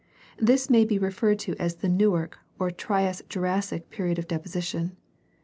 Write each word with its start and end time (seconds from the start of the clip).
This 0.39 0.67
may 0.67 0.83
be 0.83 0.97
referred 0.97 1.37
to 1.45 1.55
as 1.59 1.75
the 1.75 1.87
Newark 1.87 2.39
or 2.57 2.71
Trias 2.71 3.21
Jurassic 3.29 3.91
period 3.91 4.17
of 4.17 4.27
deposition. 4.27 4.97